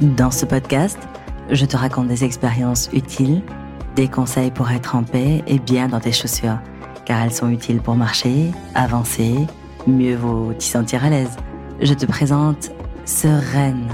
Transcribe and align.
Dans 0.00 0.32
ce 0.32 0.44
podcast, 0.44 0.98
je 1.50 1.64
te 1.64 1.76
raconte 1.76 2.08
des 2.08 2.24
expériences 2.24 2.90
utiles, 2.92 3.42
des 3.94 4.08
conseils 4.08 4.50
pour 4.50 4.72
être 4.72 4.96
en 4.96 5.04
paix 5.04 5.44
et 5.46 5.60
bien 5.60 5.86
dans 5.86 6.00
tes 6.00 6.10
chaussures, 6.10 6.58
car 7.04 7.22
elles 7.22 7.32
sont 7.32 7.48
utiles 7.48 7.80
pour 7.80 7.94
marcher, 7.94 8.50
avancer, 8.74 9.34
mieux 9.86 10.16
vaut 10.16 10.52
t'y 10.52 10.66
sentir 10.66 11.04
à 11.04 11.10
l'aise. 11.10 11.36
Je 11.80 11.94
te 11.94 12.06
présente 12.06 12.72
Sereine. 13.04 13.86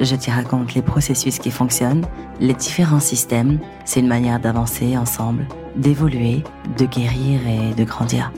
Je 0.00 0.16
t'y 0.16 0.32
raconte 0.32 0.74
les 0.74 0.82
processus 0.82 1.38
qui 1.38 1.52
fonctionnent, 1.52 2.04
les 2.40 2.54
différents 2.54 2.98
systèmes. 2.98 3.60
C'est 3.84 4.00
une 4.00 4.08
manière 4.08 4.40
d'avancer 4.40 4.98
ensemble, 4.98 5.46
d'évoluer, 5.76 6.42
de 6.76 6.84
guérir 6.84 7.40
et 7.46 7.74
de 7.74 7.84
grandir. 7.84 8.32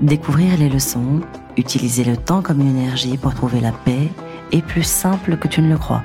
Découvrir 0.00 0.56
les 0.56 0.70
leçons, 0.70 1.20
utiliser 1.58 2.04
le 2.04 2.16
temps 2.16 2.40
comme 2.40 2.62
une 2.62 2.78
énergie 2.78 3.18
pour 3.18 3.34
trouver 3.34 3.60
la 3.60 3.72
paix 3.72 4.08
est 4.50 4.62
plus 4.62 4.82
simple 4.82 5.36
que 5.36 5.46
tu 5.46 5.60
ne 5.60 5.68
le 5.68 5.76
crois. 5.76 6.02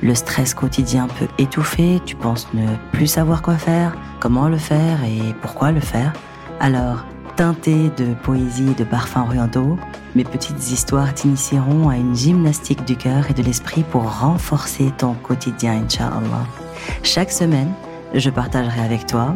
Le 0.00 0.14
stress 0.14 0.54
quotidien 0.54 1.08
peut 1.18 1.26
étouffer, 1.38 2.00
tu 2.04 2.14
penses 2.14 2.46
ne 2.54 2.66
plus 2.92 3.08
savoir 3.08 3.42
quoi 3.42 3.56
faire, 3.56 3.96
comment 4.20 4.48
le 4.48 4.56
faire 4.56 5.02
et 5.04 5.34
pourquoi 5.42 5.72
le 5.72 5.80
faire. 5.80 6.12
Alors, 6.60 7.04
teinté 7.34 7.90
de 7.96 8.14
poésie 8.14 8.70
et 8.70 8.74
de 8.74 8.84
parfums 8.84 9.24
orientaux, 9.26 9.76
mes 10.14 10.24
petites 10.24 10.70
histoires 10.70 11.12
t'initieront 11.14 11.88
à 11.88 11.96
une 11.96 12.14
gymnastique 12.14 12.84
du 12.84 12.96
cœur 12.96 13.30
et 13.30 13.34
de 13.34 13.42
l'esprit 13.42 13.82
pour 13.82 14.20
renforcer 14.20 14.92
ton 14.98 15.14
quotidien, 15.14 15.82
Inch'Allah. 15.84 16.46
Chaque 17.02 17.32
semaine, 17.32 17.72
je 18.14 18.30
partagerai 18.30 18.80
avec 18.80 19.06
toi 19.06 19.34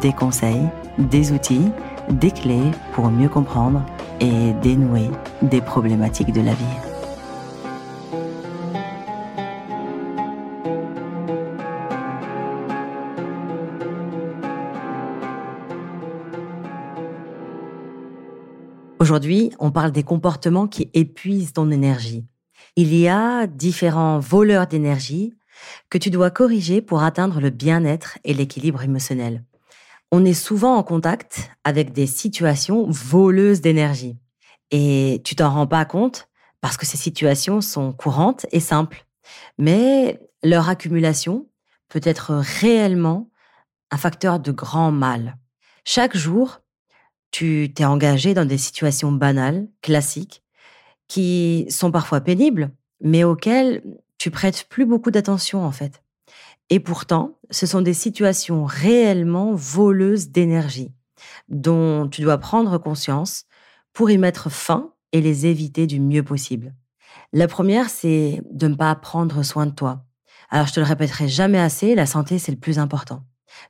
des 0.00 0.12
conseils, 0.12 0.68
des 0.98 1.32
outils, 1.32 1.70
des 2.08 2.30
clés 2.30 2.70
pour 2.92 3.10
mieux 3.10 3.28
comprendre 3.28 3.82
et 4.20 4.52
dénouer 4.62 5.10
des 5.42 5.60
problématiques 5.60 6.32
de 6.32 6.40
la 6.40 6.54
vie. 6.54 6.64
Aujourd'hui, 19.04 19.52
on 19.58 19.70
parle 19.70 19.92
des 19.92 20.02
comportements 20.02 20.66
qui 20.66 20.88
épuisent 20.94 21.52
ton 21.52 21.70
énergie. 21.70 22.24
Il 22.74 22.94
y 22.94 23.06
a 23.06 23.46
différents 23.46 24.18
voleurs 24.18 24.66
d'énergie 24.66 25.34
que 25.90 25.98
tu 25.98 26.08
dois 26.08 26.30
corriger 26.30 26.80
pour 26.80 27.02
atteindre 27.02 27.38
le 27.38 27.50
bien-être 27.50 28.16
et 28.24 28.32
l'équilibre 28.32 28.82
émotionnel. 28.82 29.44
On 30.10 30.24
est 30.24 30.32
souvent 30.32 30.76
en 30.76 30.82
contact 30.82 31.50
avec 31.64 31.92
des 31.92 32.06
situations 32.06 32.86
voleuses 32.88 33.60
d'énergie. 33.60 34.16
Et 34.70 35.20
tu 35.22 35.36
t'en 35.36 35.50
rends 35.50 35.66
pas 35.66 35.84
compte 35.84 36.30
parce 36.62 36.78
que 36.78 36.86
ces 36.86 36.96
situations 36.96 37.60
sont 37.60 37.92
courantes 37.92 38.46
et 38.52 38.60
simples. 38.60 39.04
Mais 39.58 40.18
leur 40.42 40.70
accumulation 40.70 41.46
peut 41.90 42.00
être 42.04 42.32
réellement 42.32 43.28
un 43.90 43.98
facteur 43.98 44.40
de 44.40 44.50
grand 44.50 44.92
mal. 44.92 45.36
Chaque 45.84 46.16
jour, 46.16 46.60
tu 47.34 47.72
t'es 47.74 47.84
engagé 47.84 48.32
dans 48.32 48.44
des 48.44 48.58
situations 48.58 49.10
banales, 49.10 49.66
classiques, 49.82 50.44
qui 51.08 51.66
sont 51.68 51.90
parfois 51.90 52.20
pénibles, 52.20 52.70
mais 53.00 53.24
auxquelles 53.24 53.82
tu 54.18 54.30
prêtes 54.30 54.66
plus 54.68 54.86
beaucoup 54.86 55.10
d'attention 55.10 55.64
en 55.64 55.72
fait. 55.72 56.04
Et 56.70 56.78
pourtant, 56.78 57.36
ce 57.50 57.66
sont 57.66 57.82
des 57.82 57.92
situations 57.92 58.64
réellement 58.64 59.52
voleuses 59.52 60.28
d'énergie, 60.28 60.92
dont 61.48 62.06
tu 62.06 62.22
dois 62.22 62.38
prendre 62.38 62.78
conscience 62.78 63.46
pour 63.92 64.12
y 64.12 64.16
mettre 64.16 64.48
fin 64.48 64.92
et 65.10 65.20
les 65.20 65.46
éviter 65.46 65.88
du 65.88 65.98
mieux 65.98 66.22
possible. 66.22 66.72
La 67.32 67.48
première, 67.48 67.90
c'est 67.90 68.42
de 68.48 68.68
ne 68.68 68.76
pas 68.76 68.94
prendre 68.94 69.42
soin 69.42 69.66
de 69.66 69.72
toi. 69.72 70.04
Alors, 70.50 70.68
je 70.68 70.74
te 70.74 70.78
le 70.78 70.86
répéterai 70.86 71.26
jamais 71.26 71.58
assez, 71.58 71.96
la 71.96 72.06
santé, 72.06 72.38
c'est 72.38 72.52
le 72.52 72.58
plus 72.58 72.78
important. 72.78 73.24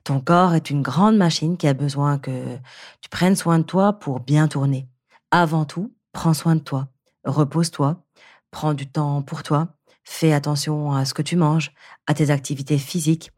Ton 0.05 0.21
corps 0.21 0.55
est 0.55 0.71
une 0.71 0.83
grande 0.83 1.17
machine 1.17 1.56
qui 1.56 1.67
a 1.67 1.75
besoin 1.75 2.19
que 2.19 2.59
tu 3.00 3.09
prennes 3.09 3.37
soin 3.37 3.59
de 3.59 3.65
toi 3.65 3.95
pour 3.95 4.21
bien 4.21 4.49
tourner. 4.49 4.89
Avant 5.31 5.65
tout, 5.65 5.95
prends 6.12 6.34
soin 6.34 6.56
de 6.56 6.61
toi. 6.61 6.89
Repose-toi. 7.25 8.03
Prends 8.50 8.75
du 8.75 8.87
temps 8.87 9.22
pour 9.22 9.43
toi. 9.43 9.69
Fais 10.05 10.33
attention 10.33 10.93
à 10.93 11.05
ce 11.05 11.15
que 11.15 11.22
tu 11.22 11.37
manges, 11.37 11.72
à 12.06 12.15
tes 12.15 12.31
activités 12.31 12.78
physiques. 12.78 13.33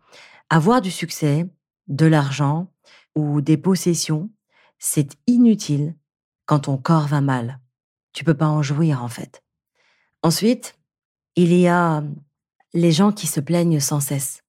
Avoir 0.51 0.81
du 0.81 0.91
succès, 0.91 1.47
de 1.89 2.07
l'argent 2.07 2.69
ou 3.15 3.41
des 3.41 3.57
possessions, 3.57 4.31
c'est 4.78 5.17
inutile 5.27 5.95
quand 6.45 6.61
ton 6.61 6.77
corps 6.77 7.07
va 7.07 7.21
mal. 7.21 7.61
Tu 8.13 8.25
peux 8.25 8.34
pas 8.34 8.49
en 8.49 8.63
jouir 8.63 9.03
en 9.03 9.09
fait. 9.09 9.43
Ensuite, 10.23 10.78
il 11.37 11.53
y 11.53 11.69
a 11.69 12.03
les 12.75 12.93
gens 12.93 13.13
qui 13.13 13.27
se 13.27 13.41
plaignent 13.41 13.81
sans 13.81 14.01
cesse 14.01 14.43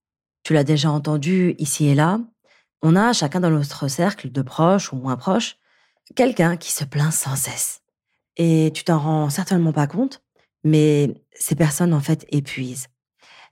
tu 0.47 0.53
l'as 0.53 0.63
déjà 0.63 0.89
entendu 0.89 1.55
ici 1.57 1.87
et 1.87 1.93
là, 1.93 2.21
on 2.81 2.95
a 2.95 3.11
chacun 3.11 3.41
dans 3.41 3.49
notre 3.49 3.89
cercle 3.89 4.31
de 4.31 4.41
proches 4.41 4.93
ou 4.93 4.95
moins 4.95 5.17
proches 5.17 5.57
quelqu'un 6.15 6.55
qui 6.55 6.71
se 6.71 6.85
plaint 6.85 7.11
sans 7.11 7.35
cesse. 7.35 7.81
Et 8.37 8.71
tu 8.73 8.85
t'en 8.85 8.97
rends 8.97 9.29
certainement 9.29 9.73
pas 9.73 9.87
compte, 9.87 10.23
mais 10.63 11.21
ces 11.33 11.55
personnes 11.55 11.93
en 11.93 11.99
fait 11.99 12.25
épuisent. 12.29 12.87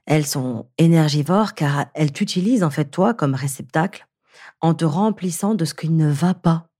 Elles 0.06 0.24
sont 0.24 0.70
énergivores 0.78 1.52
car 1.52 1.84
elles 1.92 2.12
t'utilisent 2.12 2.64
en 2.64 2.70
fait 2.70 2.86
toi 2.86 3.12
comme 3.12 3.34
réceptacle 3.34 4.06
en 4.62 4.72
te 4.72 4.86
remplissant 4.86 5.54
de 5.54 5.66
ce 5.66 5.74
qui 5.74 5.90
ne 5.90 6.10
va 6.10 6.32
pas, 6.32 6.70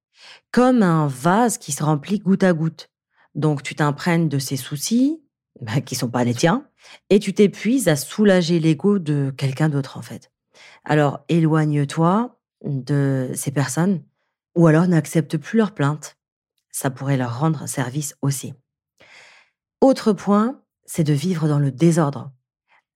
comme 0.51 0.83
un 0.83 1.09
vase 1.09 1.59
qui 1.59 1.73
se 1.73 1.85
remplit 1.85 2.21
goutte 2.21 2.43
à 2.43 2.55
goutte. 2.55 2.89
Donc 3.35 3.63
tu 3.63 3.75
t'imprègnes 3.75 4.31
de 4.31 4.39
ces 4.39 4.57
soucis, 4.57 5.21
bah, 5.61 5.81
qui 5.81 5.95
sont 5.95 6.11
pas 6.11 6.25
les 6.25 6.35
tiens, 6.35 6.67
et 7.11 7.19
tu 7.19 7.33
t'épuises 7.33 7.89
à 7.89 7.97
soulager 7.97 8.61
l'ego 8.61 8.99
de 8.99 9.33
quelqu'un 9.37 9.69
d'autre 9.69 9.97
en 9.97 10.03
fait. 10.03 10.31
Alors 10.85 11.21
éloigne-toi 11.29 12.39
de 12.65 13.31
ces 13.35 13.51
personnes 13.51 14.03
ou 14.55 14.67
alors 14.67 14.87
n'accepte 14.87 15.37
plus 15.37 15.59
leurs 15.59 15.73
plaintes. 15.73 16.17
Ça 16.71 16.91
pourrait 16.91 17.17
leur 17.17 17.39
rendre 17.39 17.67
service 17.69 18.17
aussi. 18.23 18.55
Autre 19.81 20.13
point, 20.13 20.61
c'est 20.85 21.05
de 21.05 21.13
vivre 21.13 21.49
dans 21.49 21.59
le 21.59 21.71
désordre. 21.71 22.33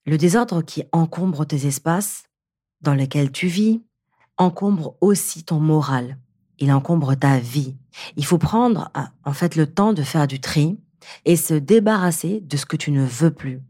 Le 0.06 0.18
désordre 0.18 0.62
qui 0.62 0.84
encombre 0.92 1.46
tes 1.46 1.66
espaces 1.66 2.24
dans 2.80 2.94
lesquels 2.94 3.32
tu 3.32 3.46
vis 3.46 3.82
encombre 4.38 4.96
aussi 5.00 5.44
ton 5.44 5.60
moral. 5.60 6.18
Il 6.58 6.72
encombre 6.72 7.14
ta 7.14 7.38
vie. 7.38 7.76
Il 8.16 8.24
faut 8.24 8.38
prendre 8.38 8.90
en 9.24 9.32
fait 9.32 9.56
le 9.56 9.66
temps 9.66 9.92
de 9.92 10.02
faire 10.02 10.26
du 10.26 10.40
tri 10.40 10.78
et 11.24 11.36
se 11.36 11.54
débarrasser 11.54 12.40
de 12.40 12.56
ce 12.56 12.66
que 12.66 12.76
tu 12.76 12.90
ne 12.90 13.04
veux 13.04 13.30
plus 13.30 13.60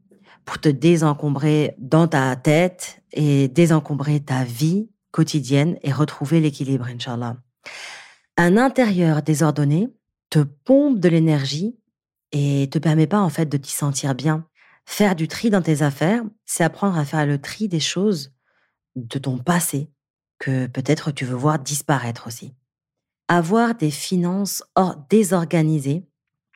pour 0.44 0.58
te 0.58 0.68
désencombrer 0.68 1.74
dans 1.78 2.08
ta 2.08 2.34
tête 2.36 3.02
et 3.12 3.48
désencombrer 3.48 4.20
ta 4.20 4.44
vie 4.44 4.90
quotidienne 5.10 5.78
et 5.82 5.92
retrouver 5.92 6.40
l'équilibre, 6.40 6.86
Inch'Allah. 6.86 7.36
Un 8.36 8.56
intérieur 8.56 9.22
désordonné 9.22 9.88
te 10.30 10.38
pompe 10.38 10.98
de 10.98 11.08
l'énergie 11.08 11.76
et 12.32 12.68
te 12.70 12.78
permet 12.78 13.06
pas 13.06 13.20
en 13.20 13.28
fait 13.28 13.46
de 13.46 13.56
t'y 13.56 13.72
sentir 13.72 14.14
bien. 14.14 14.46
Faire 14.86 15.14
du 15.14 15.28
tri 15.28 15.50
dans 15.50 15.62
tes 15.62 15.82
affaires, 15.82 16.22
c'est 16.46 16.64
apprendre 16.64 16.96
à 16.96 17.04
faire 17.04 17.26
le 17.26 17.40
tri 17.40 17.68
des 17.68 17.80
choses 17.80 18.32
de 18.96 19.18
ton 19.18 19.38
passé 19.38 19.90
que 20.38 20.66
peut-être 20.66 21.10
tu 21.10 21.24
veux 21.24 21.36
voir 21.36 21.58
disparaître 21.58 22.26
aussi. 22.26 22.54
Avoir 23.28 23.74
des 23.74 23.90
finances 23.90 24.64
désorganisées, 25.08 26.04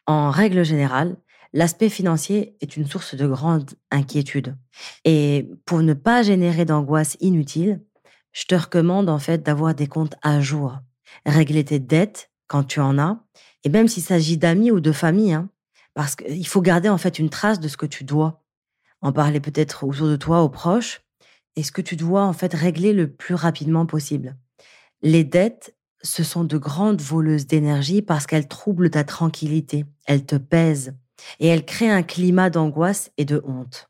en 0.07 0.31
règle 0.31 0.65
générale, 0.65 1.17
l'aspect 1.53 1.89
financier 1.89 2.57
est 2.61 2.77
une 2.77 2.87
source 2.87 3.15
de 3.15 3.27
grande 3.27 3.71
inquiétude. 3.91 4.57
Et 5.05 5.51
pour 5.65 5.81
ne 5.81 5.95
pas 5.95 6.23
générer 6.23 6.65
d'angoisse 6.65 7.17
inutile, 7.21 7.81
je 8.33 8.45
te 8.45 8.55
recommande 8.55 9.09
en 9.09 9.19
fait 9.19 9.43
d'avoir 9.43 9.75
des 9.75 9.87
comptes 9.87 10.17
à 10.23 10.41
jour. 10.41 10.79
Régler 11.25 11.65
tes 11.65 11.79
dettes 11.79 12.31
quand 12.49 12.65
tu 12.65 12.81
en 12.81 12.99
as, 12.99 13.25
et 13.63 13.69
même 13.69 13.89
s'il 13.89 14.03
s'agit 14.03 14.37
d'amis 14.37 14.71
ou 14.71 14.81
de 14.81 14.93
famille, 14.93 15.33
hein, 15.33 15.49
parce 15.95 16.17
qu'il 16.17 16.47
faut 16.47 16.61
garder 16.61 16.89
en 16.89 16.99
fait 16.99 17.19
une 17.19 17.31
trace 17.31 17.61
de 17.61 17.69
ce 17.69 17.77
que 17.77 17.87
tu 17.87 18.05
dois. 18.05 18.43
En 19.01 19.13
parler 19.13 19.41
peut-être 19.41 19.85
autour 19.85 20.09
de 20.09 20.17
toi, 20.17 20.43
aux 20.43 20.49
proches, 20.49 21.03
et 21.57 21.63
ce 21.63 21.73
que 21.73 21.83
tu 21.83 21.97
dois 21.97 22.25
en 22.25 22.33
fait 22.33 22.53
régler 22.53 22.93
le 22.93 23.11
plus 23.11 23.35
rapidement 23.35 23.87
possible. 23.87 24.37
Les 25.03 25.25
dettes, 25.25 25.74
ce 26.05 26.23
sont 26.23 26.45
de 26.45 26.59
grandes 26.59 27.01
voleuses 27.01 27.47
d'énergie 27.47 28.03
parce 28.03 28.27
qu'elles 28.27 28.47
troublent 28.47 28.91
ta 28.91 29.03
tranquillité, 29.05 29.87
elles 30.07 30.25
te 30.25 30.37
pèsent, 30.37 30.95
et 31.41 31.49
elle 31.49 31.65
crée 31.65 31.91
un 31.91 32.03
climat 32.03 32.51
d'angoisse 32.51 33.11
et 33.17 33.25
de 33.25 33.43
honte. 33.47 33.89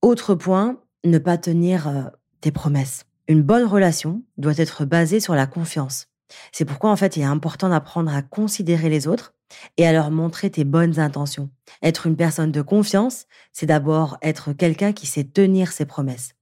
Autre 0.00 0.34
point, 0.34 0.80
ne 1.04 1.18
pas 1.18 1.36
tenir 1.36 1.88
euh, 1.88 2.04
tes 2.40 2.52
promesses. 2.52 3.04
Une 3.26 3.42
bonne 3.42 3.66
relation 3.66 4.22
doit 4.36 4.56
être 4.56 4.84
basée 4.84 5.20
sur 5.20 5.34
la 5.34 5.46
confiance. 5.46 6.06
C'est 6.52 6.64
pourquoi 6.64 6.90
en 6.90 6.96
fait 6.96 7.16
il 7.16 7.22
est 7.22 7.26
important 7.26 7.68
d'apprendre 7.68 8.14
à 8.14 8.22
considérer 8.22 8.88
les 8.88 9.06
autres 9.08 9.34
et 9.76 9.86
à 9.86 9.92
leur 9.92 10.10
montrer 10.10 10.50
tes 10.50 10.64
bonnes 10.64 10.98
intentions. 10.98 11.50
Être 11.82 12.06
une 12.06 12.16
personne 12.16 12.52
de 12.52 12.62
confiance, 12.62 13.26
c'est 13.52 13.66
d'abord 13.66 14.18
être 14.22 14.52
quelqu'un 14.52 14.92
qui 14.92 15.06
sait 15.06 15.24
tenir 15.24 15.72
ses 15.72 15.84
promesses. 15.84 16.34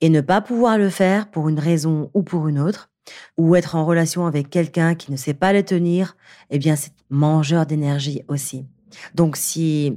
Et 0.00 0.08
ne 0.08 0.20
pas 0.20 0.40
pouvoir 0.40 0.78
le 0.78 0.90
faire 0.90 1.30
pour 1.30 1.48
une 1.48 1.58
raison 1.58 2.10
ou 2.14 2.22
pour 2.22 2.48
une 2.48 2.58
autre, 2.58 2.90
ou 3.36 3.56
être 3.56 3.74
en 3.74 3.84
relation 3.84 4.26
avec 4.26 4.50
quelqu'un 4.50 4.94
qui 4.94 5.10
ne 5.10 5.16
sait 5.16 5.34
pas 5.34 5.52
les 5.52 5.64
tenir, 5.64 6.16
eh 6.50 6.58
bien 6.58 6.76
c'est 6.76 6.92
mangeur 7.08 7.66
d'énergie 7.66 8.22
aussi. 8.28 8.66
Donc 9.14 9.36
si 9.36 9.96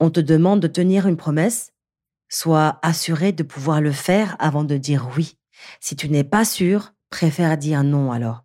on 0.00 0.10
te 0.10 0.20
demande 0.20 0.60
de 0.60 0.68
tenir 0.68 1.06
une 1.06 1.16
promesse, 1.16 1.72
Sois 2.28 2.80
assuré 2.82 3.32
de 3.32 3.44
pouvoir 3.44 3.80
le 3.80 3.92
faire 3.92 4.36
avant 4.40 4.64
de 4.64 4.76
dire 4.76 5.08
oui. 5.16 5.38
Si 5.80 5.94
tu 5.94 6.08
n'es 6.08 6.24
pas 6.24 6.44
sûr, 6.44 6.92
préfère 7.08 7.56
dire 7.56 7.84
non 7.84 8.10
alors. 8.10 8.44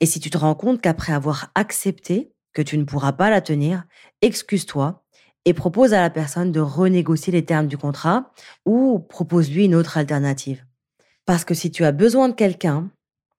Et 0.00 0.06
si 0.06 0.20
tu 0.20 0.30
te 0.30 0.38
rends 0.38 0.54
compte 0.54 0.80
qu'après 0.80 1.12
avoir 1.12 1.50
accepté 1.54 2.32
que 2.54 2.62
tu 2.62 2.78
ne 2.78 2.84
pourras 2.84 3.12
pas 3.12 3.28
la 3.28 3.42
tenir, 3.42 3.84
excuse-toi 4.22 5.04
et 5.44 5.54
propose 5.54 5.94
à 5.94 6.00
la 6.00 6.10
personne 6.10 6.52
de 6.52 6.60
renégocier 6.60 7.32
les 7.32 7.44
termes 7.44 7.66
du 7.66 7.76
contrat 7.76 8.32
ou 8.64 8.98
propose-lui 8.98 9.66
une 9.66 9.74
autre 9.74 9.98
alternative. 9.98 10.64
Parce 11.26 11.44
que 11.44 11.54
si 11.54 11.70
tu 11.70 11.84
as 11.84 11.92
besoin 11.92 12.30
de 12.30 12.34
quelqu'un 12.34 12.90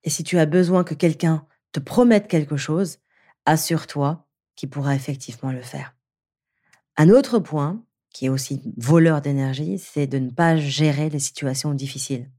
et 0.03 0.09
si 0.09 0.23
tu 0.23 0.37
as 0.39 0.45
besoin 0.45 0.83
que 0.83 0.93
quelqu'un 0.93 1.45
te 1.71 1.79
promette 1.79 2.27
quelque 2.27 2.57
chose, 2.57 2.97
assure-toi 3.45 4.27
qu'il 4.55 4.69
pourra 4.69 4.95
effectivement 4.95 5.51
le 5.51 5.61
faire. 5.61 5.95
Un 6.97 7.09
autre 7.09 7.39
point, 7.39 7.83
qui 8.13 8.25
est 8.25 8.29
aussi 8.29 8.61
voleur 8.77 9.21
d'énergie, 9.21 9.79
c'est 9.79 10.07
de 10.07 10.19
ne 10.19 10.29
pas 10.29 10.57
gérer 10.57 11.09
les 11.09 11.19
situations 11.19 11.73
difficiles. 11.73 12.29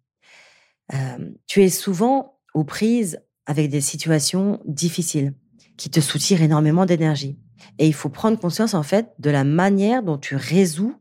Tu 1.47 1.63
es 1.63 1.71
souvent 1.71 2.39
aux 2.53 2.65
prises 2.65 3.21
avec 3.47 3.71
des 3.71 3.81
situations 3.81 4.61
difficiles 4.67 5.35
qui 5.79 5.89
te 5.89 6.01
soutirent 6.01 6.43
énormément 6.43 6.85
d'énergie. 6.85 7.39
Et 7.79 7.87
il 7.87 7.95
faut 7.95 8.11
prendre 8.11 8.39
conscience 8.39 8.75
en 8.75 8.83
fait 8.83 9.15
de 9.19 9.31
la 9.31 9.45
manière 9.45 10.03
dont 10.03 10.19
tu 10.19 10.37
résous 10.37 10.95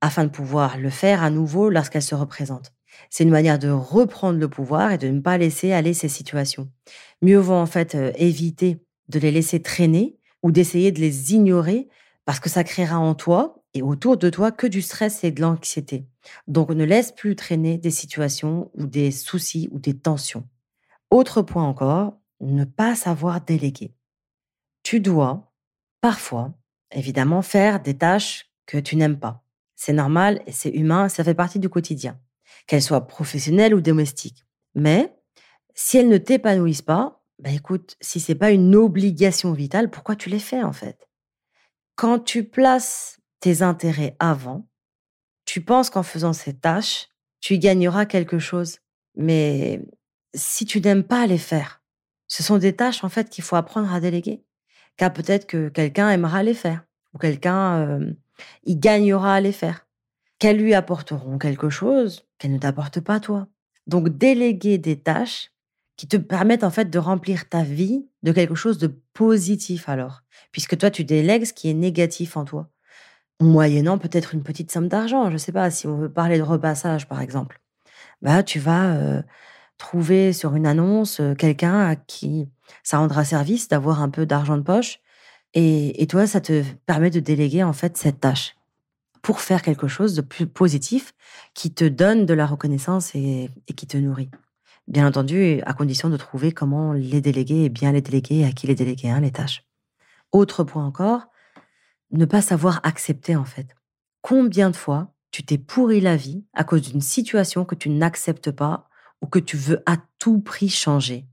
afin 0.00 0.24
de 0.24 0.30
pouvoir 0.30 0.78
le 0.78 0.90
faire 0.90 1.22
à 1.22 1.30
nouveau 1.30 1.68
lorsqu'elle 1.70 2.02
se 2.02 2.14
représente. 2.14 2.72
C'est 3.10 3.24
une 3.24 3.30
manière 3.30 3.58
de 3.58 3.68
reprendre 3.68 4.38
le 4.38 4.48
pouvoir 4.48 4.92
et 4.92 4.98
de 4.98 5.08
ne 5.08 5.20
pas 5.20 5.38
laisser 5.38 5.72
aller 5.72 5.94
ces 5.94 6.08
situations. 6.08 6.70
Mieux 7.20 7.38
vaut 7.38 7.54
en 7.54 7.66
fait 7.66 7.94
euh, 7.94 8.12
éviter 8.16 8.84
de 9.08 9.18
les 9.18 9.30
laisser 9.30 9.60
traîner 9.60 10.18
ou 10.42 10.52
d'essayer 10.52 10.92
de 10.92 11.00
les 11.00 11.34
ignorer 11.34 11.88
parce 12.24 12.40
que 12.40 12.48
ça 12.48 12.64
créera 12.64 12.98
en 12.98 13.14
toi 13.14 13.62
et 13.74 13.82
autour 13.82 14.16
de 14.16 14.30
toi 14.30 14.52
que 14.52 14.66
du 14.66 14.82
stress 14.82 15.24
et 15.24 15.30
de 15.30 15.40
l'anxiété. 15.40 16.06
Donc 16.46 16.70
ne 16.70 16.84
laisse 16.84 17.12
plus 17.12 17.36
traîner 17.36 17.78
des 17.78 17.90
situations 17.90 18.70
ou 18.74 18.86
des 18.86 19.10
soucis 19.10 19.68
ou 19.72 19.78
des 19.78 19.98
tensions. 19.98 20.46
Autre 21.10 21.42
point 21.42 21.64
encore, 21.64 22.18
ne 22.40 22.64
pas 22.64 22.94
savoir 22.94 23.40
déléguer. 23.40 23.94
Tu 24.82 25.00
dois, 25.00 25.52
parfois, 26.00 26.54
évidemment, 26.90 27.42
faire 27.42 27.80
des 27.80 27.96
tâches 27.96 28.50
que 28.66 28.78
tu 28.78 28.96
n'aimes 28.96 29.18
pas. 29.18 29.44
C'est 29.76 29.92
normal 29.92 30.42
c'est 30.48 30.70
humain, 30.70 31.08
ça 31.08 31.24
fait 31.24 31.34
partie 31.34 31.58
du 31.58 31.68
quotidien, 31.68 32.18
qu'elles 32.66 32.82
soient 32.82 33.06
professionnelles 33.06 33.74
ou 33.74 33.80
domestiques. 33.80 34.44
Mais 34.74 35.16
si 35.74 35.98
elles 35.98 36.08
ne 36.08 36.18
t'épanouissent 36.18 36.82
pas, 36.82 37.22
bah 37.38 37.50
écoute, 37.50 37.96
si 38.00 38.20
c'est 38.20 38.34
pas 38.34 38.50
une 38.50 38.74
obligation 38.76 39.52
vitale, 39.52 39.90
pourquoi 39.90 40.16
tu 40.16 40.28
les 40.28 40.38
fais 40.38 40.62
en 40.62 40.72
fait? 40.72 41.08
Quand 41.96 42.18
tu 42.20 42.44
places 42.44 43.18
tes 43.40 43.62
intérêts 43.62 44.16
avant, 44.18 44.68
tu 45.44 45.60
penses 45.60 45.90
qu'en 45.90 46.02
faisant 46.02 46.32
ces 46.32 46.54
tâches, 46.54 47.08
tu 47.40 47.58
gagneras 47.58 48.06
quelque 48.06 48.38
chose. 48.38 48.78
Mais 49.16 49.82
si 50.34 50.64
tu 50.64 50.80
n'aimes 50.80 51.04
pas 51.04 51.26
les 51.26 51.38
faire, 51.38 51.82
ce 52.28 52.42
sont 52.42 52.58
des 52.58 52.74
tâches 52.74 53.04
en 53.04 53.08
fait 53.08 53.28
qu'il 53.28 53.44
faut 53.44 53.56
apprendre 53.56 53.92
à 53.92 54.00
déléguer. 54.00 54.44
Car 54.96 55.12
peut-être 55.12 55.46
que 55.46 55.68
quelqu'un 55.68 56.10
aimera 56.10 56.42
les 56.42 56.54
faire 56.54 56.84
ou 57.12 57.18
quelqu'un 57.18 57.80
euh, 57.80 58.12
y 58.64 58.76
gagnera 58.76 59.34
à 59.34 59.40
les 59.40 59.52
faire. 59.52 59.86
Qu'elles 60.38 60.58
lui 60.58 60.74
apporteront 60.74 61.38
quelque 61.38 61.70
chose 61.70 62.26
qu'elles 62.42 62.52
ne 62.52 62.58
t'apportent 62.58 63.00
pas 63.00 63.20
toi. 63.20 63.46
Donc 63.86 64.08
déléguer 64.08 64.78
des 64.78 64.98
tâches 64.98 65.52
qui 65.96 66.08
te 66.08 66.16
permettent 66.16 66.64
en 66.64 66.70
fait 66.70 66.90
de 66.90 66.98
remplir 66.98 67.48
ta 67.48 67.62
vie 67.62 68.04
de 68.24 68.32
quelque 68.32 68.56
chose 68.56 68.78
de 68.78 68.88
positif 69.14 69.88
alors, 69.88 70.22
puisque 70.50 70.76
toi 70.76 70.90
tu 70.90 71.04
délègues 71.04 71.44
ce 71.44 71.52
qui 71.52 71.70
est 71.70 71.74
négatif 71.74 72.36
en 72.36 72.44
toi, 72.44 72.68
moyennant 73.40 73.98
peut-être 73.98 74.34
une 74.34 74.42
petite 74.42 74.72
somme 74.72 74.88
d'argent. 74.88 75.28
Je 75.28 75.34
ne 75.34 75.38
sais 75.38 75.52
pas 75.52 75.70
si 75.70 75.86
on 75.86 75.96
veut 75.96 76.12
parler 76.12 76.38
de 76.38 76.42
repassage 76.42 77.06
par 77.06 77.20
exemple, 77.20 77.60
bah 78.22 78.42
tu 78.42 78.58
vas 78.58 79.22
trouver 79.78 80.32
sur 80.32 80.56
une 80.56 80.66
annonce 80.66 81.20
quelqu'un 81.38 81.80
à 81.80 81.96
qui 81.96 82.48
ça 82.82 82.98
rendra 82.98 83.24
service 83.24 83.68
d'avoir 83.68 84.02
un 84.02 84.08
peu 84.08 84.26
d'argent 84.26 84.56
de 84.56 84.62
poche, 84.62 85.00
et, 85.54 86.06
toi 86.08 86.26
ça 86.26 86.40
te 86.40 86.64
permet 86.86 87.10
de 87.10 87.20
déléguer 87.20 87.62
en 87.62 87.72
fait 87.72 87.96
cette 87.96 88.20
tâche 88.20 88.56
pour 89.22 89.40
faire 89.40 89.62
quelque 89.62 89.88
chose 89.88 90.14
de 90.14 90.20
plus 90.20 90.46
positif 90.46 91.14
qui 91.54 91.72
te 91.72 91.84
donne 91.84 92.26
de 92.26 92.34
la 92.34 92.46
reconnaissance 92.46 93.14
et 93.14 93.48
qui 93.76 93.86
te 93.86 93.96
nourrit. 93.96 94.30
Bien 94.88 95.06
entendu, 95.06 95.60
à 95.64 95.74
condition 95.74 96.10
de 96.10 96.16
trouver 96.16 96.52
comment 96.52 96.92
les 96.92 97.20
déléguer 97.20 97.64
et 97.64 97.68
bien 97.68 97.92
les 97.92 98.00
déléguer 98.00 98.40
et 98.40 98.44
à 98.44 98.52
qui 98.52 98.66
les 98.66 98.74
déléguer 98.74 99.10
hein, 99.10 99.20
les 99.20 99.30
tâches. 99.30 99.64
Autre 100.32 100.64
point 100.64 100.84
encore, 100.84 101.28
ne 102.10 102.24
pas 102.24 102.42
savoir 102.42 102.80
accepter 102.82 103.36
en 103.36 103.44
fait. 103.44 103.76
Combien 104.22 104.70
de 104.70 104.76
fois 104.76 105.14
tu 105.30 105.44
t'es 105.44 105.56
pourri 105.58 106.00
la 106.00 106.16
vie 106.16 106.44
à 106.52 106.64
cause 106.64 106.82
d'une 106.82 107.00
situation 107.00 107.64
que 107.64 107.74
tu 107.74 107.90
n'acceptes 107.90 108.50
pas 108.50 108.88
ou 109.20 109.26
que 109.26 109.38
tu 109.38 109.56
veux 109.56 109.82
à 109.86 109.98
tout 110.18 110.40
prix 110.40 110.68
changer? 110.68 111.26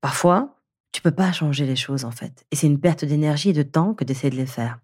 Parfois, 0.00 0.60
tu 0.92 1.00
peux 1.00 1.10
pas 1.10 1.32
changer 1.32 1.64
les 1.64 1.76
choses 1.76 2.04
en 2.04 2.10
fait. 2.10 2.44
Et 2.50 2.56
c'est 2.56 2.66
une 2.66 2.80
perte 2.80 3.04
d'énergie 3.06 3.50
et 3.50 3.54
de 3.54 3.62
temps 3.62 3.94
que 3.94 4.04
d'essayer 4.04 4.30
de 4.30 4.36
les 4.36 4.46
faire 4.46 4.80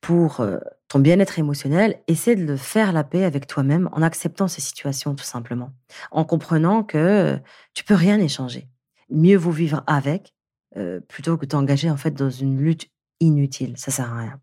pour 0.00 0.40
euh, 0.40 0.58
ton 0.92 0.98
bien-être 0.98 1.38
émotionnel, 1.38 2.02
essaie 2.06 2.36
de 2.36 2.54
faire 2.54 2.92
la 2.92 3.02
paix 3.02 3.24
avec 3.24 3.46
toi-même 3.46 3.88
en 3.92 4.02
acceptant 4.02 4.46
ces 4.46 4.60
situations 4.60 5.14
tout 5.14 5.24
simplement, 5.24 5.72
en 6.10 6.26
comprenant 6.26 6.82
que 6.82 6.98
euh, 6.98 7.38
tu 7.72 7.82
peux 7.82 7.94
rien 7.94 8.20
échanger. 8.20 8.68
Mieux 9.08 9.38
vaut 9.38 9.52
vivre 9.52 9.82
avec 9.86 10.34
euh, 10.76 11.00
plutôt 11.00 11.38
que 11.38 11.46
t'engager 11.46 11.88
en 11.88 11.96
fait 11.96 12.10
dans 12.10 12.28
une 12.28 12.58
lutte 12.58 12.90
inutile. 13.20 13.78
Ça 13.78 13.90
sert 13.90 14.12
à 14.12 14.18
rien. 14.18 14.40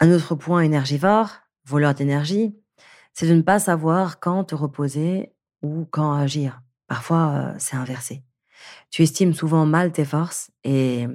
Un 0.00 0.12
autre 0.12 0.34
point 0.34 0.60
énergivore, 0.60 1.30
voleur 1.64 1.94
d'énergie, 1.94 2.54
c'est 3.14 3.26
de 3.26 3.34
ne 3.34 3.40
pas 3.40 3.58
savoir 3.58 4.20
quand 4.20 4.44
te 4.44 4.54
reposer 4.54 5.32
ou 5.62 5.86
quand 5.90 6.12
agir. 6.12 6.60
Parfois, 6.88 7.54
c'est 7.56 7.76
inversé. 7.76 8.22
Tu 8.90 9.02
estimes 9.02 9.32
souvent 9.32 9.64
mal 9.64 9.92
tes 9.92 10.04
forces 10.04 10.50
et 10.62 11.06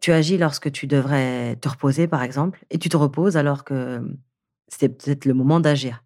tu 0.00 0.12
agis 0.12 0.38
lorsque 0.38 0.72
tu 0.72 0.86
devrais 0.86 1.56
te 1.56 1.68
reposer, 1.68 2.08
par 2.08 2.22
exemple, 2.22 2.64
et 2.70 2.78
tu 2.78 2.88
te 2.88 2.96
reposes 2.96 3.36
alors 3.36 3.64
que 3.64 3.98
mmh, 3.98 4.16
c'était 4.68 4.88
peut-être 4.88 5.24
le 5.24 5.34
moment 5.34 5.60
d'agir. 5.60 6.04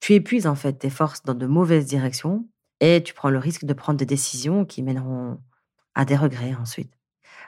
Tu 0.00 0.14
épuises 0.14 0.46
en 0.46 0.54
fait 0.54 0.74
tes 0.74 0.90
forces 0.90 1.22
dans 1.22 1.34
de 1.34 1.46
mauvaises 1.46 1.86
directions 1.86 2.46
et 2.80 3.02
tu 3.02 3.14
prends 3.14 3.30
le 3.30 3.38
risque 3.38 3.64
de 3.64 3.72
prendre 3.72 3.98
des 3.98 4.06
décisions 4.06 4.64
qui 4.64 4.82
mèneront 4.82 5.38
à 5.94 6.04
des 6.04 6.16
regrets 6.16 6.54
ensuite. 6.54 6.92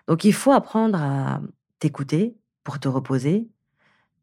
Donc 0.07 0.25
il 0.25 0.33
faut 0.33 0.53
apprendre 0.53 1.01
à 1.01 1.41
t'écouter 1.79 2.37
pour 2.65 2.79
te 2.81 2.89
reposer 2.89 3.49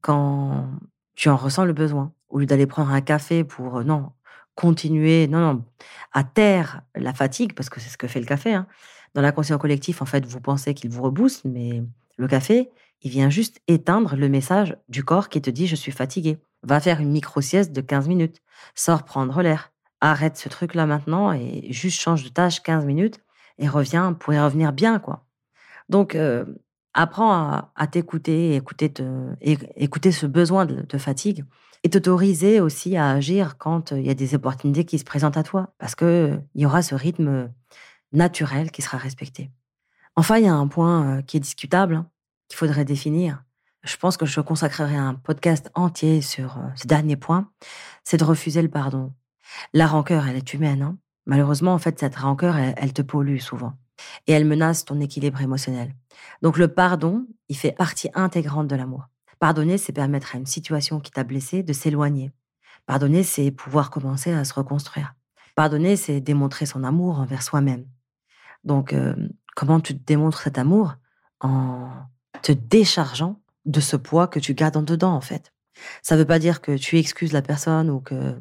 quand 0.02 0.70
tu 1.16 1.30
en 1.30 1.38
ressens 1.38 1.66
le 1.66 1.74
besoin. 1.74 2.14
Au 2.30 2.40
lieu 2.40 2.46
d'aller 2.46 2.68
prendre 2.68 2.92
un 2.92 3.02
café 3.02 3.44
pour, 3.44 3.84
non, 3.84 4.12
continuer, 4.56 5.28
non, 5.28 5.40
non, 5.40 5.66
à 6.12 6.24
taire 6.24 6.82
la 6.96 7.14
fatigue, 7.14 7.54
parce 7.54 7.70
que 7.70 7.80
c'est 7.80 7.90
ce 7.90 7.98
que 7.98 8.08
fait 8.08 8.20
le 8.20 8.26
café, 8.26 8.54
hein, 8.54 8.68
dans 9.14 9.22
l'inconscient 9.22 9.58
collectif, 9.58 10.02
en 10.02 10.06
fait, 10.06 10.26
vous 10.26 10.42
pensez 10.42 10.74
qu'il 10.74 10.90
vous 10.90 11.04
rebooste, 11.04 11.46
mais 11.46 11.84
le 12.18 12.28
café, 12.28 12.70
il 13.02 13.12
vient 13.12 13.30
juste 13.30 13.62
éteindre 13.68 14.16
le 14.16 14.30
message 14.30 14.76
du 14.90 15.04
corps 15.04 15.30
qui 15.30 15.42
te 15.42 15.50
dit 15.50 15.68
je 15.68 15.76
suis 15.76 15.92
fatigué. 15.92 16.38
Va 16.64 16.80
faire 16.80 17.00
une 17.00 17.12
micro-sieste 17.12 17.72
de 17.72 17.82
15 17.82 18.08
minutes. 18.08 18.42
Sors 18.76 19.04
prendre 19.04 19.42
l'air. 19.42 19.72
Arrête 20.02 20.38
ce 20.38 20.50
truc-là 20.50 20.86
maintenant 20.86 21.32
et 21.32 21.68
juste 21.72 22.00
change 22.00 22.24
de 22.24 22.30
tâche 22.30 22.62
15 22.62 22.86
minutes 22.86 23.20
et 23.58 23.68
reviens 23.68 24.14
pour 24.14 24.34
y 24.34 24.40
revenir 24.40 24.74
bien, 24.74 25.00
quoi. 25.00 25.26
Donc, 25.90 26.16
euh, 26.16 26.46
apprends 26.94 27.70
à, 27.76 27.88
t'écouter, 27.88 28.56
écouter, 28.56 28.92
écouter 29.42 30.12
ce 30.12 30.26
besoin 30.26 30.66
de, 30.66 30.82
de 30.82 30.98
fatigue 30.98 31.46
et 31.84 31.90
t'autoriser 31.90 32.60
aussi 32.60 32.98
à 32.98 33.12
agir 33.12 33.58
quand 33.58 33.92
il 33.92 34.06
y 34.06 34.10
a 34.10 34.16
des 34.16 34.36
opportunités 34.36 34.84
qui 34.84 35.00
se 35.00 35.04
présentent 35.04 35.38
à 35.38 35.44
toi. 35.44 35.74
Parce 35.78 35.96
qu'il 35.96 36.42
y 36.56 36.66
aura 36.66 36.82
ce 36.82 36.96
rythme 36.96 37.50
naturel 38.12 38.72
qui 38.72 38.82
sera 38.82 38.98
respecté. 38.98 39.52
Enfin, 40.16 40.38
il 40.38 40.46
y 40.46 40.48
a 40.48 40.54
un 40.54 40.68
point 40.68 41.18
euh, 41.18 41.22
qui 41.22 41.38
est 41.38 41.42
discutable, 41.42 41.96
hein, 41.96 42.10
qu'il 42.48 42.58
faudrait 42.58 42.86
définir. 42.86 43.44
Je 43.84 43.96
pense 43.98 44.18
que 44.18 44.26
je 44.26 44.42
consacrerai 44.42 44.96
un 44.96 45.14
podcast 45.14 45.70
entier 45.76 46.22
sur 46.22 46.58
euh, 46.58 46.68
ce 46.76 46.88
dernier 46.88 47.16
point, 47.16 47.50
c'est 48.04 48.18
de 48.18 48.24
refuser 48.24 48.62
le 48.62 48.70
pardon. 48.70 49.14
La 49.74 49.88
rancœur, 49.88 50.28
elle 50.28 50.36
est 50.36 50.54
humaine. 50.54 50.82
Hein. 50.82 50.98
Malheureusement, 51.26 51.74
en 51.74 51.78
fait, 51.78 52.00
cette 52.00 52.16
rancœur, 52.16 52.58
elle, 52.58 52.94
te 52.94 53.02
pollue 53.02 53.38
souvent. 53.38 53.74
Et 54.28 54.32
elle 54.32 54.46
menace 54.46 54.86
ton 54.86 55.00
équilibre 55.00 55.42
émotionnel. 55.42 55.94
Donc 56.42 56.58
le 56.58 56.68
pardon, 56.68 57.28
il 57.50 57.58
fait 57.58 57.72
partie 57.72 58.10
intégrante 58.14 58.68
de 58.68 58.76
l'amour. 58.76 59.08
Pardonner, 59.40 59.78
c'est 59.78 59.94
permettre 59.94 60.36
à 60.36 60.38
une 60.38 60.46
situation 60.46 61.00
qui 61.00 61.12
t'a 61.12 61.24
blessé 61.24 61.64
de 61.64 61.74
s'éloigner. 61.74 62.32
Pardonner, 62.86 63.24
c'est 63.24 63.52
pouvoir 63.52 63.92
commencer 63.92 64.32
à 64.32 64.46
se 64.46 64.54
reconstruire. 64.54 65.14
Pardonner, 65.56 65.96
c'est 65.96 66.22
démontrer 66.22 66.66
son 66.66 66.84
amour 66.84 67.20
envers 67.20 67.44
soi-même. 67.44 67.86
Donc, 68.68 68.92
euh, 68.94 69.16
comment 69.56 69.80
tu 69.80 69.94
démontres 69.94 70.42
cet 70.42 70.58
amour 70.58 70.96
En 71.40 71.90
te 72.44 72.52
déchargeant 72.52 73.42
de 73.66 73.80
ce 73.80 73.96
poids 73.96 74.28
que 74.28 74.40
tu 74.40 74.54
gardes 74.54 74.78
en 74.78 74.84
dedans, 74.84 75.14
en 75.14 75.22
fait? 75.22 75.54
Ça 76.02 76.16
ne 76.16 76.20
veut 76.20 76.28
pas 76.28 76.38
dire 76.38 76.62
que 76.62 76.78
tu 76.78 77.00
excuses 77.00 77.32
la 77.32 77.42
personne 77.42 77.90
ou 77.90 78.02
que, 78.02 78.38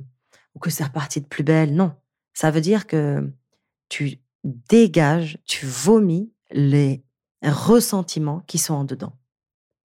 ou 0.55 0.59
que 0.59 0.69
c'est 0.69 0.85
reparti 0.85 1.21
de 1.21 1.27
plus 1.27 1.45
belle. 1.45 1.75
Non. 1.75 1.95
Ça 2.35 2.51
veut 2.51 2.61
dire 2.61 2.89
que 2.89 3.33
tu 3.89 4.19
dégages, 4.45 5.39
tu 5.45 5.65
vomis 5.65 6.33
les 6.51 7.05
ressentiments 7.43 8.41
qui 8.41 8.59
sont 8.59 8.75
en 8.75 8.85
dedans. 8.85 9.17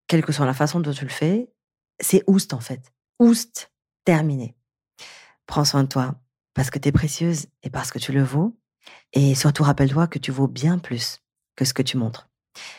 Quelle 0.08 0.26
que 0.26 0.32
soit 0.32 0.46
la 0.46 0.54
façon 0.56 0.80
dont 0.80 0.92
tu 0.92 1.06
le 1.06 1.12
fais, 1.12 1.52
c'est 2.00 2.24
oust 2.26 2.54
en 2.54 2.60
fait. 2.60 2.92
Oust 3.20 3.72
terminé. 4.06 4.56
Prends 5.46 5.66
soin 5.66 5.84
de 5.84 5.88
toi 5.88 6.16
parce 6.56 6.72
que 6.72 6.80
tu 6.80 6.90
es 6.90 6.92
précieuse 6.92 7.46
et 7.62 7.70
parce 7.70 7.92
que 7.92 8.00
tu 8.00 8.12
le 8.12 8.24
vaux. 8.24 8.58
Et 9.14 9.36
surtout, 9.36 9.64
rappelle-toi 9.64 10.08
que 10.08 10.20
tu 10.20 10.32
vaux 10.32 10.48
bien 10.48 10.78
plus 10.78 11.22
que 11.56 11.66
ce 11.66 11.74
que 11.74 11.82
tu 11.82 11.98
montres. 11.98 12.30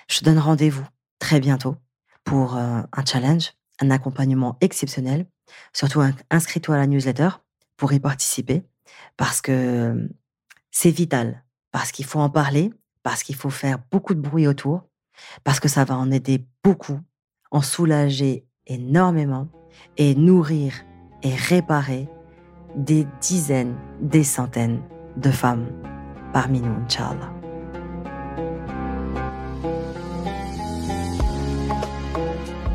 Je 0.09 0.19
te 0.19 0.25
donne 0.25 0.39
rendez-vous 0.39 0.87
très 1.19 1.41
bientôt 1.41 1.77
pour 2.25 2.57
euh, 2.57 2.83
un 2.93 3.05
challenge, 3.05 3.53
un 3.81 3.91
accompagnement 3.91 4.57
exceptionnel. 4.61 5.27
Surtout, 5.73 6.03
inscris-toi 6.31 6.77
à 6.77 6.79
la 6.79 6.87
newsletter 6.87 7.29
pour 7.77 7.93
y 7.93 8.01
participer 8.01 8.63
parce 9.17 9.41
que 9.41 10.09
c'est 10.71 10.91
vital, 10.91 11.45
parce 11.71 11.93
qu'il 11.93 12.05
faut 12.05 12.21
en 12.21 12.31
parler, 12.31 12.73
parce 13.03 13.23
qu'il 13.23 13.37
faut 13.37 13.51
faire 13.51 13.79
beaucoup 13.91 14.15
de 14.15 14.21
bruit 14.21 14.47
autour, 14.47 14.85
parce 15.45 15.61
que 15.61 15.69
ça 15.69 15.85
va 15.85 15.97
en 15.97 16.11
aider 16.11 16.47
beaucoup, 16.65 17.01
en 17.51 17.61
soulager 17.61 18.47
énormément 18.67 19.49
et 19.97 20.15
nourrir 20.15 20.73
et 21.23 21.35
réparer 21.35 22.09
des 22.75 23.07
dizaines, 23.21 23.77
des 24.01 24.25
centaines 24.25 24.83
de 25.17 25.31
femmes 25.31 25.92
parmi 26.33 26.61
nous, 26.61 26.75
Inch'Allah. 26.85 27.31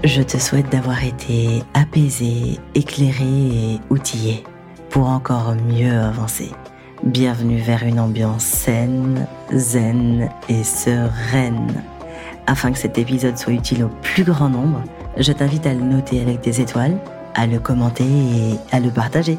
Je 0.04 0.22
te 0.22 0.38
souhaite 0.38 0.70
d'avoir 0.70 1.04
été 1.04 1.64
apaisé, 1.74 2.60
éclairé 2.76 3.26
et 3.26 3.80
outillé 3.90 4.44
pour 4.90 5.10
encore 5.10 5.56
mieux 5.56 6.00
avancer. 6.00 6.52
Bienvenue 7.04 7.58
vers 7.58 7.84
une 7.84 8.00
ambiance 8.00 8.44
saine, 8.44 9.28
zen 9.54 10.30
et 10.50 10.64
sereine. 10.64 11.84
Afin 12.48 12.72
que 12.72 12.78
cet 12.78 12.98
épisode 12.98 13.38
soit 13.38 13.54
utile 13.54 13.84
au 13.84 13.90
plus 14.02 14.24
grand 14.24 14.50
nombre, 14.50 14.82
je 15.18 15.32
t'invite 15.32 15.66
à 15.66 15.74
le 15.74 15.82
noter 15.82 16.22
avec 16.22 16.42
des 16.42 16.62
étoiles, 16.62 16.98
à 17.36 17.46
le 17.46 17.60
commenter 17.60 18.06
et 18.06 18.58
à 18.72 18.80
le 18.80 18.90
partager. 18.90 19.38